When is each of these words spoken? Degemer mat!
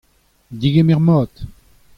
Degemer 0.49 0.99
mat! 0.99 1.29